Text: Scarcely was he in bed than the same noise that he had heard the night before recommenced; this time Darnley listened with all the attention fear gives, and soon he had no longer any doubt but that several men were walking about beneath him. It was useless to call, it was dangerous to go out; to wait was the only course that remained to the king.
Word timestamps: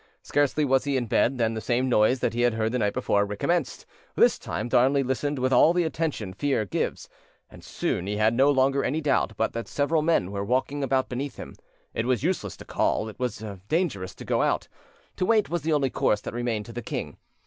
Scarcely 0.23 0.65
was 0.65 0.85
he 0.85 0.97
in 0.97 1.05
bed 1.05 1.37
than 1.37 1.53
the 1.53 1.61
same 1.61 1.87
noise 1.87 2.21
that 2.21 2.33
he 2.33 2.41
had 2.41 2.55
heard 2.55 2.71
the 2.71 2.79
night 2.79 2.95
before 2.95 3.23
recommenced; 3.23 3.85
this 4.15 4.39
time 4.39 4.67
Darnley 4.67 5.03
listened 5.03 5.37
with 5.37 5.53
all 5.53 5.73
the 5.73 5.83
attention 5.83 6.33
fear 6.33 6.65
gives, 6.65 7.07
and 7.51 7.63
soon 7.63 8.07
he 8.07 8.17
had 8.17 8.33
no 8.33 8.49
longer 8.49 8.83
any 8.83 8.99
doubt 8.99 9.33
but 9.37 9.53
that 9.53 9.67
several 9.67 10.01
men 10.01 10.31
were 10.31 10.43
walking 10.43 10.83
about 10.83 11.07
beneath 11.07 11.37
him. 11.37 11.53
It 11.93 12.07
was 12.07 12.23
useless 12.23 12.57
to 12.57 12.65
call, 12.65 13.09
it 13.09 13.19
was 13.19 13.45
dangerous 13.69 14.15
to 14.15 14.25
go 14.25 14.41
out; 14.41 14.67
to 15.17 15.23
wait 15.27 15.51
was 15.51 15.61
the 15.61 15.73
only 15.73 15.91
course 15.91 16.21
that 16.21 16.33
remained 16.33 16.65
to 16.65 16.73
the 16.73 16.81
king. 16.81 17.17